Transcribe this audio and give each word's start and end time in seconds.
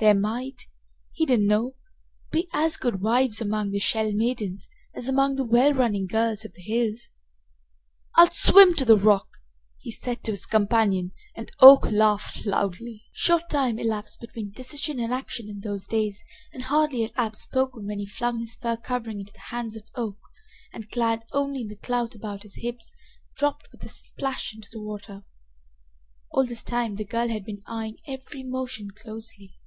There 0.00 0.14
might, 0.14 0.66
he 1.12 1.26
didn't 1.26 1.46
know 1.46 1.74
be 2.30 2.48
as 2.54 2.78
good 2.78 3.02
wives 3.02 3.42
among 3.42 3.70
the 3.70 3.78
Shell 3.78 4.12
maidens 4.12 4.66
as 4.94 5.10
among 5.10 5.36
the 5.36 5.44
well 5.44 5.74
running 5.74 6.06
girls 6.06 6.42
of 6.42 6.54
the 6.54 6.62
hills. 6.62 7.10
"I'll 8.14 8.30
swim 8.30 8.72
to 8.76 8.86
the 8.86 8.96
rock!" 8.96 9.28
he 9.76 9.90
said 9.90 10.24
to 10.24 10.30
his 10.30 10.46
companion, 10.46 11.12
and 11.34 11.52
Oak 11.60 11.92
laughed 11.92 12.46
loudly. 12.46 13.04
Short 13.12 13.50
time 13.50 13.78
elapsed 13.78 14.20
between 14.20 14.52
decision 14.52 14.98
and 15.00 15.12
action 15.12 15.50
in 15.50 15.60
those 15.60 15.86
days, 15.86 16.24
and 16.54 16.62
hardly 16.62 17.02
had 17.02 17.12
Ab 17.16 17.36
spoken 17.36 17.84
when 17.86 17.98
he 17.98 18.06
flung 18.06 18.38
his 18.38 18.54
fur 18.54 18.78
covering 18.78 19.20
into 19.20 19.34
the 19.34 19.50
hands 19.50 19.76
of 19.76 19.84
Oak, 19.96 20.16
and, 20.72 20.90
clad 20.90 21.26
only 21.32 21.60
in 21.60 21.68
the 21.68 21.76
clout 21.76 22.14
about 22.14 22.42
his 22.44 22.54
hips, 22.62 22.94
dropped, 23.36 23.68
with 23.70 23.84
a 23.84 23.88
splash, 23.88 24.54
into 24.54 24.70
the 24.72 24.80
water. 24.80 25.24
All 26.30 26.46
this 26.46 26.62
time 26.62 26.96
the 26.96 27.04
girl 27.04 27.28
had 27.28 27.44
been 27.44 27.62
eyeing 27.66 27.98
every 28.06 28.42
motion 28.42 28.92
closely. 28.92 29.58